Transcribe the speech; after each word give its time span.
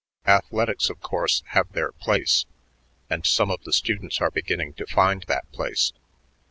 Athletics, 0.25 0.89
of 0.89 0.99
course, 0.99 1.43
have 1.49 1.71
their 1.73 1.91
place, 1.91 2.47
and 3.07 3.23
some 3.27 3.51
of 3.51 3.63
the 3.65 3.71
students 3.71 4.19
are 4.19 4.31
beginning 4.31 4.73
to 4.73 4.87
find 4.87 5.23
that 5.27 5.45
place. 5.51 5.93